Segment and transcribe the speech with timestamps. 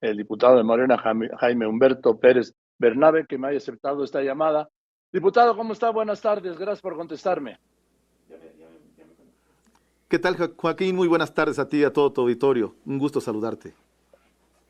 [0.00, 4.68] el diputado de Morena, Jaime Humberto Pérez Bernabe, que me haya aceptado esta llamada.
[5.12, 5.90] Diputado, ¿cómo está?
[5.90, 6.58] Buenas tardes.
[6.58, 7.58] Gracias por contestarme.
[10.08, 10.94] ¿Qué tal, Joaquín?
[10.94, 12.74] Muy buenas tardes a ti y a todo tu auditorio.
[12.84, 13.74] Un gusto saludarte.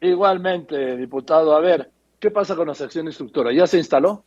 [0.00, 1.54] Igualmente, diputado.
[1.54, 3.52] A ver, ¿qué pasa con la sección instructora?
[3.52, 4.24] ¿Ya se instaló?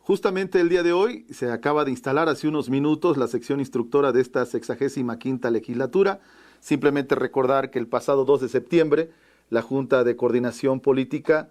[0.00, 4.10] Justamente el día de hoy se acaba de instalar hace unos minutos la sección instructora
[4.10, 6.20] de esta sexagésima quinta legislatura.
[6.62, 9.10] Simplemente recordar que el pasado 2 de septiembre
[9.50, 11.48] la Junta de Coordinación Política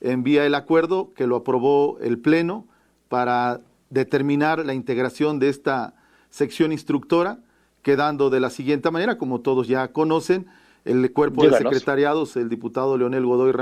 [0.00, 2.68] envía el acuerdo que lo aprobó el Pleno
[3.08, 5.94] para determinar la integración de esta
[6.30, 7.40] sección instructora,
[7.82, 10.46] quedando de la siguiente manera, como todos ya conocen,
[10.84, 13.52] el cuerpo de secretariados, el diputado Leonel Godoy.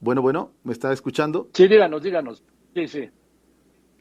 [0.00, 1.48] Bueno, bueno, ¿me está escuchando?
[1.54, 2.42] Sí, díganos, díganos.
[2.74, 3.08] Sí, sí.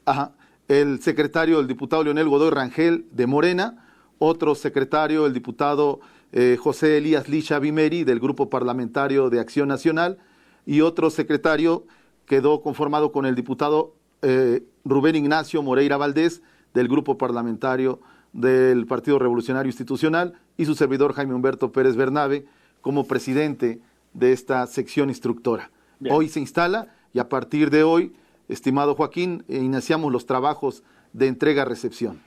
[0.03, 0.33] Ajá.
[0.67, 3.85] El secretario, el diputado Leonel Godoy Rangel de Morena,
[4.19, 10.17] otro secretario, el diputado eh, José Elías Licha Bimeri del Grupo Parlamentario de Acción Nacional,
[10.66, 11.86] y otro secretario
[12.25, 16.42] quedó conformado con el diputado eh, Rubén Ignacio Moreira Valdés
[16.73, 18.02] del Grupo Parlamentario
[18.34, 22.45] del Partido Revolucionario Institucional y su servidor Jaime Humberto Pérez Bernabe
[22.81, 23.80] como presidente
[24.14, 25.72] de esta sección instructora.
[26.09, 28.14] Hoy se instala y a partir de hoy,
[28.50, 32.27] estimado Joaquín, eh, iniciamos los trabajos de entrega-recepción.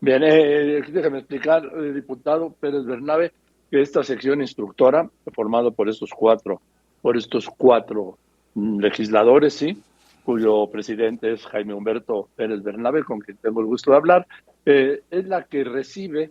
[0.00, 3.32] Bien, eh, déjame explicar, eh, diputado Pérez Bernabe,
[3.70, 6.60] que esta sección instructora, formada por estos cuatro,
[7.02, 8.16] por estos cuatro
[8.54, 9.82] mm, legisladores, sí,
[10.24, 14.26] cuyo presidente es Jaime Humberto Pérez Bernabe, con quien tengo el gusto de hablar,
[14.66, 16.30] eh, es la que recibe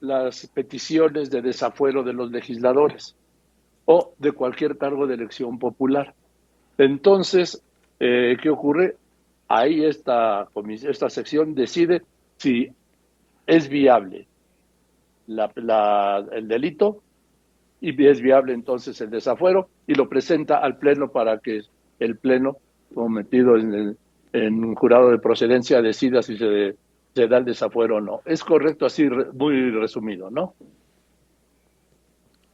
[0.00, 3.14] las peticiones de desafuero de los legisladores
[3.84, 6.14] o de cualquier cargo de elección popular.
[6.78, 7.62] Entonces,
[8.00, 8.96] eh, ¿qué ocurre?
[9.46, 10.48] Ahí esta,
[10.82, 12.02] esta sección decide
[12.38, 12.72] si
[13.46, 14.26] es viable
[15.26, 17.02] el delito
[17.80, 21.62] y es viable entonces el desafuero y lo presenta al Pleno para que
[21.98, 22.56] el Pleno,
[23.08, 23.96] metido en,
[24.32, 26.76] en un jurado de procedencia, decida si se,
[27.14, 28.20] se, da el desafuero o no.
[28.24, 30.54] Es correcto así, muy resumido, ¿no?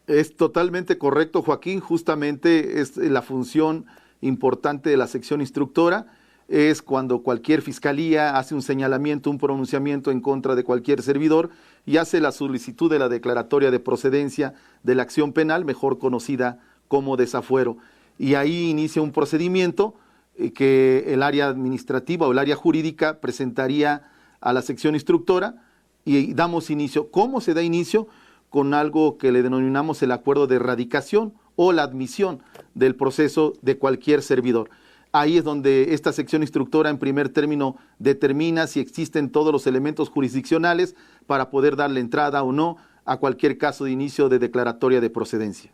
[0.07, 1.81] Es totalmente correcto, Joaquín.
[1.81, 3.87] Justamente es la función
[4.21, 6.07] importante de la sección instructora
[6.51, 11.51] es cuando cualquier fiscalía hace un señalamiento, un pronunciamiento en contra de cualquier servidor
[11.87, 16.59] y hace la solicitud de la declaratoria de procedencia de la acción penal, mejor conocida
[16.89, 17.77] como desafuero.
[18.19, 19.95] Y ahí inicia un procedimiento
[20.37, 24.11] eh, que el área administrativa o el área jurídica presentaría
[24.41, 25.63] a la sección instructora
[26.05, 27.13] y damos inicio.
[27.13, 28.09] ¿Cómo se da inicio?
[28.49, 32.43] Con algo que le denominamos el acuerdo de erradicación o la admisión
[32.75, 34.69] del proceso de cualquier servidor.
[35.13, 40.09] Ahí es donde esta sección instructora en primer término determina si existen todos los elementos
[40.09, 40.95] jurisdiccionales
[41.27, 45.73] para poder darle entrada o no a cualquier caso de inicio de declaratoria de procedencia.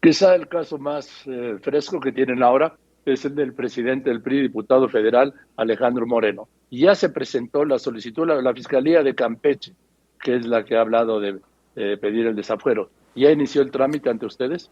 [0.00, 4.42] Quizá el caso más eh, fresco que tienen ahora es el del presidente del PRI,
[4.42, 6.48] diputado federal Alejandro Moreno.
[6.70, 9.74] Ya se presentó la solicitud a la Fiscalía de Campeche,
[10.20, 11.40] que es la que ha hablado de
[11.74, 12.90] pedir el desafuero.
[13.16, 14.70] ¿Ya inició el trámite ante ustedes?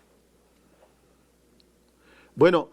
[2.36, 2.70] Bueno,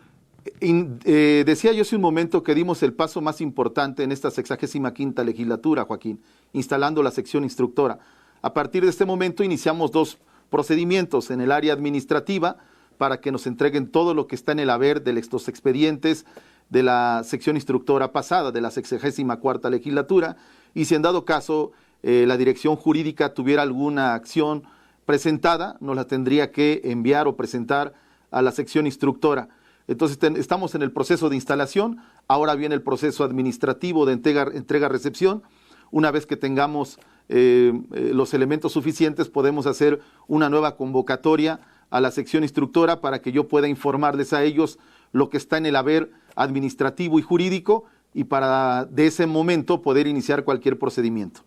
[0.62, 4.94] eh, decía yo hace un momento que dimos el paso más importante en esta sexagésima
[4.94, 6.22] quinta legislatura, Joaquín,
[6.53, 8.00] instalando la sección instructora.
[8.41, 10.18] A partir de este momento iniciamos dos
[10.50, 12.57] procedimientos en el área administrativa
[12.97, 16.25] para que nos entreguen todo lo que está en el haber de estos expedientes
[16.69, 20.38] de la sección instructora pasada, de la sexagésima cuarta legislatura,
[20.74, 21.72] y si en dado caso
[22.03, 24.63] eh, la dirección jurídica tuviera alguna acción
[25.06, 27.94] presentada, nos la tendría que enviar o presentar
[28.31, 29.50] a la sección instructora.
[29.88, 35.44] Entonces estamos en el proceso de instalación, ahora viene el proceso administrativo de entrega-recepción.
[35.92, 37.00] Una vez que tengamos
[37.30, 43.22] eh, eh, los elementos suficientes, podemos hacer una nueva convocatoria a la sección instructora para
[43.22, 44.78] que yo pueda informarles a ellos
[45.14, 50.06] lo que está en el haber administrativo y jurídico y para de ese momento poder
[50.08, 51.42] iniciar cualquier procedimiento.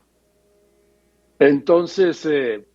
[1.38, 2.66] Entonces, eh,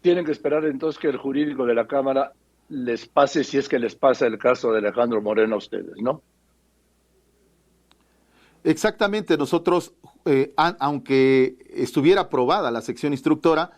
[0.00, 2.32] tienen que esperar entonces que el jurídico de la Cámara
[2.72, 6.22] les pase si es que les pasa el caso de Alejandro Moreno a ustedes, ¿no?
[8.64, 9.92] Exactamente, nosotros,
[10.24, 13.72] eh, aunque estuviera aprobada la sección instructora,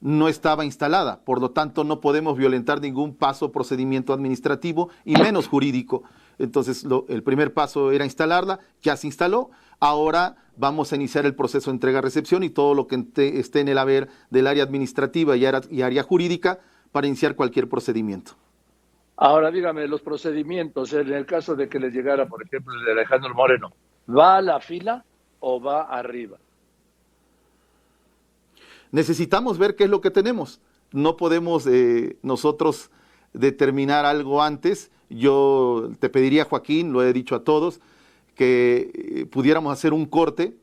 [0.00, 5.46] no estaba instalada, por lo tanto no podemos violentar ningún paso, procedimiento administrativo y menos
[5.46, 6.04] jurídico.
[6.38, 9.50] Entonces el primer paso era instalarla, ya se instaló,
[9.80, 13.76] ahora vamos a iniciar el proceso de entrega-recepción y todo lo que esté en el
[13.76, 16.60] haber del área administrativa y área jurídica
[16.92, 18.32] para iniciar cualquier procedimiento.
[19.16, 22.92] Ahora dígame, los procedimientos, en el caso de que les llegara, por ejemplo, el de
[22.92, 23.72] Alejandro Moreno,
[24.08, 25.04] ¿va a la fila
[25.40, 26.38] o va arriba?
[28.92, 30.60] necesitamos ver qué es lo que tenemos.
[30.92, 32.90] No podemos eh, nosotros
[33.32, 34.90] determinar algo antes.
[35.08, 37.80] Yo te pediría, Joaquín, lo he dicho a todos,
[38.34, 40.56] que eh, pudiéramos hacer un corte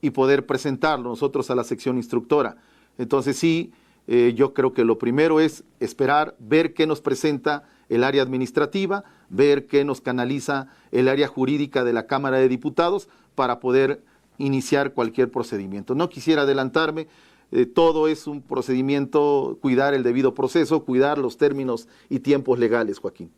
[0.00, 2.56] y poder presentarlo nosotros a la sección instructora.
[2.98, 3.72] Entonces sí,
[4.06, 9.04] eh, yo creo que lo primero es esperar, ver qué nos presenta el área administrativa,
[9.28, 14.02] ver qué nos canaliza el área jurídica de la Cámara de Diputados para poder
[14.38, 15.94] iniciar cualquier procedimiento.
[15.94, 17.06] No quisiera adelantarme,
[17.52, 22.98] eh, todo es un procedimiento, cuidar el debido proceso, cuidar los términos y tiempos legales,
[22.98, 23.30] Joaquín.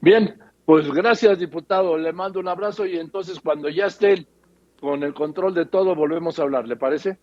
[0.00, 1.98] Bien, pues gracias, diputado.
[1.98, 4.26] Le mando un abrazo y entonces cuando ya estén
[4.80, 7.18] con el control de todo, volvemos a hablar, ¿le parece?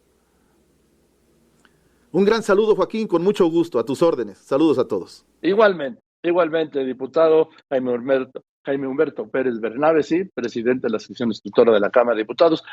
[2.15, 4.37] Un gran saludo, Joaquín, con mucho gusto, a tus órdenes.
[4.37, 5.25] Saludos a todos.
[5.41, 9.99] Igualmente, igualmente, diputado Jaime Humberto, Jaime Humberto Pérez Bernabe,
[10.33, 12.63] presidente de la sección instructora de la Cámara de Diputados.